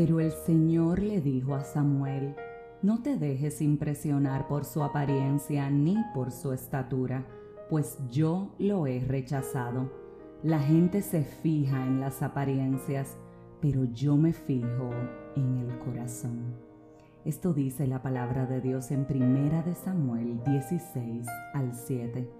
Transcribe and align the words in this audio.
Pero 0.00 0.20
el 0.20 0.30
Señor 0.30 1.00
le 1.00 1.20
dijo 1.20 1.56
a 1.56 1.64
Samuel, 1.64 2.36
no 2.82 3.02
te 3.02 3.16
dejes 3.16 3.60
impresionar 3.60 4.46
por 4.46 4.64
su 4.64 4.84
apariencia 4.84 5.68
ni 5.70 5.96
por 6.14 6.30
su 6.30 6.52
estatura, 6.52 7.26
pues 7.68 7.98
yo 8.08 8.54
lo 8.60 8.86
he 8.86 9.00
rechazado. 9.00 9.90
La 10.44 10.60
gente 10.60 11.02
se 11.02 11.24
fija 11.24 11.84
en 11.84 11.98
las 11.98 12.22
apariencias, 12.22 13.16
pero 13.60 13.86
yo 13.86 14.16
me 14.16 14.32
fijo 14.32 14.90
en 15.34 15.56
el 15.56 15.78
corazón. 15.80 16.54
Esto 17.24 17.52
dice 17.52 17.88
la 17.88 18.00
palabra 18.00 18.46
de 18.46 18.60
Dios 18.60 18.92
en 18.92 19.04
Primera 19.04 19.62
de 19.64 19.74
Samuel 19.74 20.40
16 20.44 21.26
al 21.54 21.74
7. 21.74 22.30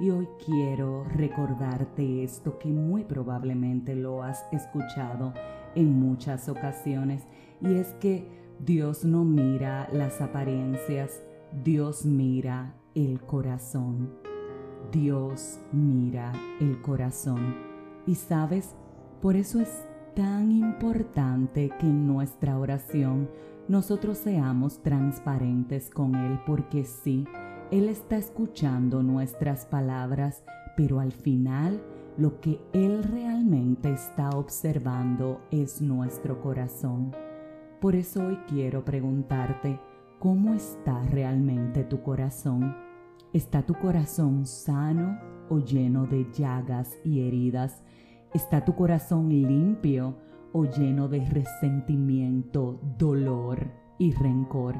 Y 0.00 0.10
hoy 0.10 0.26
quiero 0.44 1.04
recordarte 1.04 2.24
esto 2.24 2.58
que 2.58 2.68
muy 2.68 3.04
probablemente 3.04 3.94
lo 3.94 4.24
has 4.24 4.44
escuchado 4.50 5.32
en 5.76 6.00
muchas 6.00 6.48
ocasiones, 6.48 7.22
y 7.60 7.74
es 7.74 7.88
que 8.00 8.28
Dios 8.58 9.04
no 9.04 9.24
mira 9.24 9.88
las 9.92 10.20
apariencias, 10.20 11.22
Dios 11.62 12.04
mira 12.04 12.74
el 12.94 13.20
corazón. 13.20 14.10
Dios 14.92 15.60
mira 15.72 16.32
el 16.60 16.80
corazón. 16.80 17.56
Y 18.06 18.14
sabes, 18.14 18.74
por 19.20 19.36
eso 19.36 19.60
es 19.60 19.84
tan 20.14 20.50
importante 20.52 21.70
que 21.78 21.86
en 21.86 22.06
nuestra 22.06 22.58
oración 22.58 23.28
nosotros 23.68 24.18
seamos 24.18 24.82
transparentes 24.82 25.90
con 25.90 26.14
Él, 26.14 26.40
porque 26.46 26.84
sí, 26.84 27.26
Él 27.70 27.88
está 27.88 28.16
escuchando 28.16 29.02
nuestras 29.02 29.66
palabras, 29.66 30.44
pero 30.76 31.00
al 31.00 31.12
final 31.12 31.82
lo 32.18 32.40
que 32.40 32.60
Él 32.72 33.02
realmente 33.02 33.92
está 33.92 34.30
observando 34.30 35.40
es 35.50 35.82
nuestro 35.82 36.40
corazón. 36.40 37.14
Por 37.80 37.94
eso 37.94 38.26
hoy 38.26 38.38
quiero 38.48 38.84
preguntarte, 38.84 39.78
¿cómo 40.18 40.54
está 40.54 41.02
realmente 41.02 41.84
tu 41.84 42.02
corazón? 42.02 42.74
¿Está 43.34 43.62
tu 43.62 43.74
corazón 43.74 44.46
sano 44.46 45.18
o 45.50 45.58
lleno 45.58 46.06
de 46.06 46.26
llagas 46.32 46.96
y 47.04 47.20
heridas? 47.20 47.82
¿Está 48.32 48.64
tu 48.64 48.74
corazón 48.74 49.28
limpio 49.28 50.16
o 50.52 50.64
lleno 50.64 51.08
de 51.08 51.22
resentimiento, 51.26 52.80
dolor 52.98 53.70
y 53.98 54.12
rencor? 54.12 54.76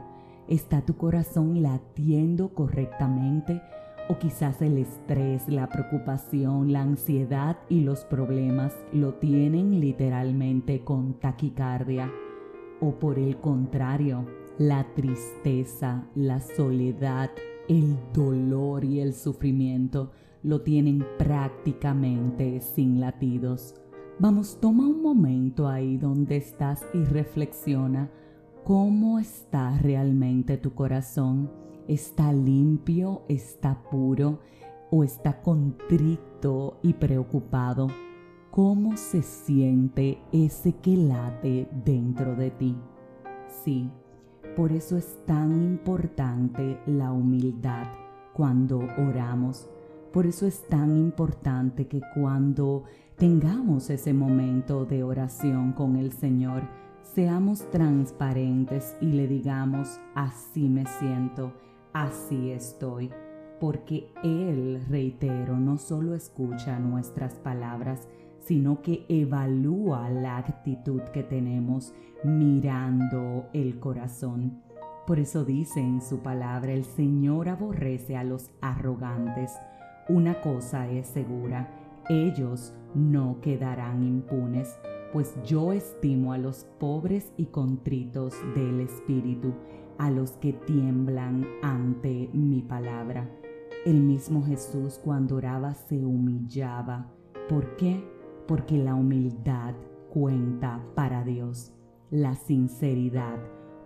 ¿Está 0.48 0.80
tu 0.80 0.97
corazón 0.97 1.62
latiendo 1.62 2.55
correctamente? 2.55 3.60
O 4.08 4.18
quizás 4.18 4.62
el 4.62 4.78
estrés, 4.78 5.48
la 5.48 5.68
preocupación, 5.68 6.72
la 6.72 6.82
ansiedad 6.82 7.58
y 7.68 7.80
los 7.80 8.04
problemas 8.04 8.72
lo 8.92 9.14
tienen 9.14 9.80
literalmente 9.80 10.84
con 10.84 11.14
taquicardia 11.14 12.10
o 12.80 12.92
por 12.98 13.18
el 13.18 13.38
contrario, 13.38 14.26
la 14.58 14.86
tristeza, 14.94 16.06
la 16.14 16.40
soledad, 16.40 17.30
el 17.68 17.96
dolor 18.12 18.84
y 18.84 19.00
el 19.00 19.12
sufrimiento 19.14 20.12
lo 20.42 20.60
tienen 20.60 21.04
prácticamente 21.18 22.60
sin 22.60 23.00
latidos. 23.00 23.74
Vamos, 24.18 24.58
toma 24.60 24.86
un 24.86 25.02
momento 25.02 25.68
ahí 25.68 25.96
donde 25.96 26.36
estás 26.36 26.86
y 26.94 27.04
reflexiona 27.04 28.10
cómo 28.64 29.18
está 29.18 29.76
realmente 29.78 30.56
tu 30.56 30.74
corazón. 30.74 31.50
¿Está 31.88 32.32
limpio? 32.32 33.22
¿Está 33.28 33.82
puro? 33.90 34.40
¿O 34.90 35.04
está 35.04 35.40
contrito 35.42 36.78
y 36.82 36.94
preocupado? 36.94 37.88
cómo 38.56 38.96
se 38.96 39.20
siente 39.20 40.18
ese 40.32 40.72
que 40.76 40.96
late 40.96 41.68
dentro 41.84 42.34
de 42.34 42.50
ti. 42.50 42.74
Sí, 43.62 43.90
por 44.56 44.72
eso 44.72 44.96
es 44.96 45.18
tan 45.26 45.52
importante 45.62 46.80
la 46.86 47.12
humildad 47.12 47.86
cuando 48.32 48.78
oramos. 48.78 49.69
Por 50.10 50.25
eso 50.25 50.46
es 50.46 50.66
tan 50.69 50.96
importante 50.96 51.86
que 51.86 52.00
cuando 52.14 52.84
tengamos 53.19 53.91
ese 53.91 54.14
momento 54.14 54.86
de 54.86 55.02
oración 55.02 55.75
con 55.75 55.96
el 55.96 56.12
Señor, 56.12 56.62
seamos 57.02 57.70
transparentes 57.70 58.96
y 59.02 59.12
le 59.12 59.28
digamos, 59.28 60.00
así 60.14 60.66
me 60.70 60.86
siento, 60.98 61.52
así 62.02 62.50
estoy. 62.50 63.10
Porque 63.60 64.08
Él, 64.22 64.84
reitero, 64.88 65.56
no 65.56 65.78
solo 65.78 66.14
escucha 66.14 66.78
nuestras 66.78 67.34
palabras, 67.34 68.06
sino 68.40 68.82
que 68.82 69.06
evalúa 69.08 70.10
la 70.10 70.36
actitud 70.36 71.00
que 71.12 71.22
tenemos 71.22 71.94
mirando 72.22 73.46
el 73.52 73.80
corazón. 73.80 74.62
Por 75.06 75.18
eso 75.18 75.44
dice 75.44 75.80
en 75.80 76.02
su 76.02 76.18
palabra, 76.18 76.72
el 76.72 76.84
Señor 76.84 77.48
aborrece 77.48 78.16
a 78.16 78.24
los 78.24 78.50
arrogantes. 78.60 79.52
Una 80.08 80.40
cosa 80.40 80.88
es 80.90 81.06
segura, 81.06 81.68
ellos 82.08 82.74
no 82.94 83.40
quedarán 83.40 84.02
impunes, 84.04 84.78
pues 85.12 85.34
yo 85.44 85.72
estimo 85.72 86.32
a 86.32 86.38
los 86.38 86.66
pobres 86.78 87.32
y 87.36 87.46
contritos 87.46 88.34
del 88.54 88.80
espíritu, 88.80 89.54
a 89.98 90.10
los 90.10 90.32
que 90.32 90.52
tiemblan 90.52 91.46
ante 91.62 92.30
mi 92.32 92.62
palabra. 92.62 93.30
El 93.84 94.02
mismo 94.02 94.44
Jesús 94.44 95.00
cuando 95.02 95.36
oraba 95.36 95.74
se 95.74 96.04
humillaba. 96.04 97.12
¿Por 97.48 97.76
qué? 97.76 98.16
porque 98.46 98.78
la 98.78 98.94
humildad 98.94 99.74
cuenta 100.10 100.80
para 100.94 101.24
Dios, 101.24 101.72
la 102.10 102.34
sinceridad 102.34 103.38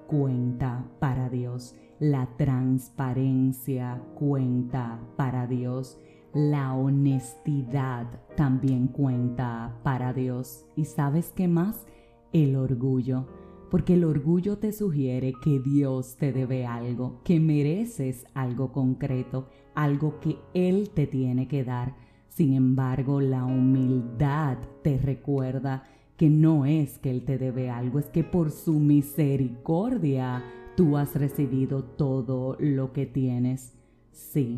cuenta 0.06 0.84
para 0.98 1.28
Dios, 1.28 1.74
la 1.98 2.28
transparencia 2.36 4.02
cuenta 4.14 5.00
para 5.16 5.46
Dios, 5.46 5.98
la 6.34 6.74
honestidad 6.74 8.06
también 8.36 8.88
cuenta 8.88 9.78
para 9.82 10.12
Dios. 10.12 10.66
¿Y 10.76 10.84
sabes 10.84 11.32
qué 11.34 11.48
más? 11.48 11.86
El 12.32 12.56
orgullo. 12.56 13.26
Porque 13.70 13.94
el 13.94 14.04
orgullo 14.04 14.58
te 14.58 14.72
sugiere 14.72 15.32
que 15.42 15.60
Dios 15.60 16.16
te 16.16 16.32
debe 16.32 16.66
algo, 16.66 17.20
que 17.24 17.38
mereces 17.38 18.26
algo 18.34 18.72
concreto, 18.72 19.48
algo 19.74 20.18
que 20.20 20.36
Él 20.54 20.90
te 20.90 21.06
tiene 21.06 21.46
que 21.48 21.64
dar 21.64 21.94
sin 22.30 22.54
embargo, 22.54 23.20
la 23.20 23.44
humildad 23.44 24.56
te 24.82 24.96
recuerda 24.96 25.82
que 26.16 26.30
no 26.30 26.64
es 26.64 26.98
que 26.98 27.10
Él 27.10 27.24
te 27.24 27.38
debe 27.38 27.68
algo, 27.68 27.98
es 27.98 28.06
que 28.06 28.24
por 28.24 28.50
su 28.50 28.74
misericordia 28.74 30.42
tú 30.76 30.96
has 30.96 31.14
recibido 31.16 31.84
todo 31.84 32.56
lo 32.60 32.92
que 32.92 33.04
tienes. 33.04 33.74
Sí, 34.12 34.56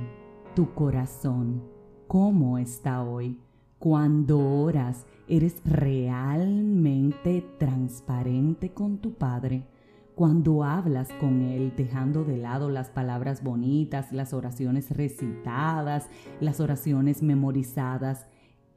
tu 0.55 0.75
corazón, 0.75 1.65
¿cómo 2.07 2.59
está 2.59 3.03
hoy? 3.03 3.39
Cuando 3.83 4.39
oras, 4.39 5.07
¿eres 5.27 5.61
realmente 5.65 7.45
transparente 7.59 8.71
con 8.71 8.99
tu 8.99 9.15
Padre? 9.15 9.67
Cuando 10.15 10.63
hablas 10.63 11.09
con 11.15 11.43
Él, 11.43 11.73
dejando 11.77 12.23
de 12.23 12.37
lado 12.37 12.71
las 12.71 12.91
palabras 12.91 13.43
bonitas, 13.43 14.13
las 14.13 14.35
oraciones 14.35 14.97
recitadas, 14.97 16.09
las 16.39 16.61
oraciones 16.61 17.25
memorizadas, 17.25 18.29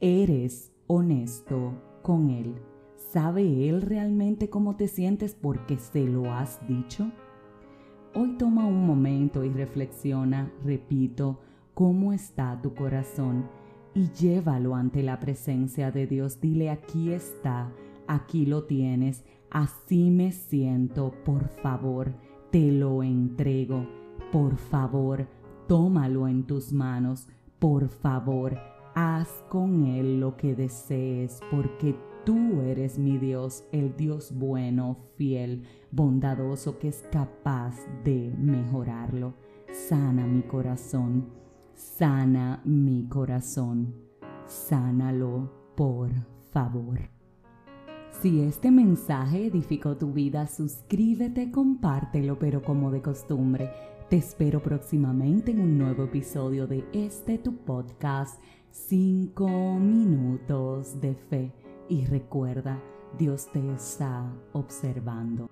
eres 0.02 0.72
honesto 0.88 1.74
con 2.02 2.32
Él. 2.32 2.56
¿Sabe 2.96 3.70
Él 3.70 3.84
realmente 3.84 4.50
cómo 4.50 4.76
te 4.76 4.88
sientes 4.88 5.36
porque 5.36 5.78
se 5.78 6.04
lo 6.06 6.34
has 6.34 6.68
dicho? 6.68 7.12
Hoy 8.16 8.38
toma 8.40 8.66
un 8.66 8.88
momento 8.88 9.44
y 9.44 9.50
reflexiona, 9.50 10.52
repito, 10.64 11.42
cómo 11.76 12.12
está 12.12 12.60
tu 12.60 12.74
corazón 12.74 13.46
y 13.96 14.12
llévalo 14.12 14.76
ante 14.76 15.02
la 15.02 15.20
presencia 15.20 15.90
de 15.90 16.06
Dios. 16.06 16.40
Dile, 16.40 16.70
aquí 16.70 17.12
está, 17.12 17.72
aquí 18.08 18.46
lo 18.46 18.66
tienes 18.66 19.24
Así 19.56 20.12
me 20.12 20.34
siento, 20.34 21.14
por 21.24 21.48
favor, 21.48 22.14
te 22.52 22.74
lo 22.74 23.04
entrego. 23.04 23.88
Por 24.34 24.58
favor, 24.58 25.28
tómalo 25.66 26.28
en 26.28 26.44
tus 26.44 26.74
manos. 26.74 27.30
Por 27.58 27.88
favor, 27.88 28.58
haz 28.96 29.30
con 29.48 29.86
él 29.86 30.20
lo 30.20 30.36
que 30.36 30.56
desees, 30.56 31.40
porque 31.50 31.96
tú 32.26 32.60
eres 32.64 33.00
mi 33.00 33.18
Dios, 33.18 33.64
el 33.72 33.96
Dios 33.96 34.34
bueno, 34.38 34.98
fiel, 35.16 35.64
bondadoso, 35.90 36.78
que 36.78 36.90
es 36.90 37.06
capaz 37.14 37.78
de 38.04 38.36
mejorarlo. 38.38 39.36
Sana 39.72 40.28
mi 40.28 40.42
corazón, 40.42 41.30
sana 41.76 42.62
mi 42.64 43.08
corazón, 43.08 43.94
sánalo, 44.48 45.52
por 45.76 46.12
favor. 46.52 47.00
Si 48.22 48.42
este 48.42 48.72
mensaje 48.72 49.48
edificó 49.48 49.98
tu 49.98 50.14
vida, 50.14 50.48
suscríbete, 50.48 51.52
compártelo, 51.52 52.40
pero 52.40 52.64
como 52.64 52.90
de 52.92 53.02
costumbre, 53.02 53.70
te 54.10 54.18
espero 54.18 54.64
próximamente 54.64 55.52
en 55.52 55.60
un 55.60 55.78
nuevo 55.78 56.06
episodio 56.06 56.66
de 56.66 56.86
este 56.94 57.38
tu 57.38 57.58
podcast 57.58 58.42
5 58.72 59.80
minutos 59.80 61.02
de 61.02 61.16
fe. 61.16 61.52
Y 61.90 62.06
recuerda, 62.06 62.82
Dios 63.18 63.52
te 63.52 63.74
está 63.74 64.32
observando. 64.54 65.50